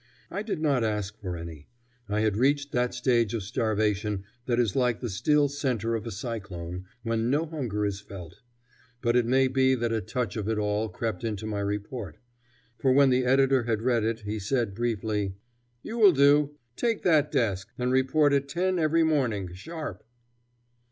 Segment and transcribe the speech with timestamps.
[0.31, 1.67] I did not ask for any.
[2.09, 6.11] I had reached that stage of starvation that is like the still centre of a
[6.11, 8.41] cyclone, when no hunger is felt.
[9.03, 12.17] But it may be that a touch of it all crept into my report;
[12.79, 15.35] for when the editor had read it, he said briefly:
[15.83, 16.55] "You will do.
[16.75, 20.03] Take that desk, and report at ten every morning, sharp."